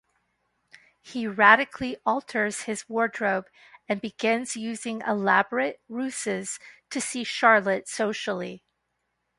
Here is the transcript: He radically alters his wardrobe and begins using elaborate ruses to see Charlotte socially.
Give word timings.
He 0.99 1.27
radically 1.27 1.95
alters 2.07 2.61
his 2.63 2.89
wardrobe 2.89 3.45
and 3.87 4.01
begins 4.01 4.57
using 4.57 5.01
elaborate 5.03 5.79
ruses 5.87 6.57
to 6.89 6.99
see 6.99 7.23
Charlotte 7.23 7.87
socially. 7.87 8.63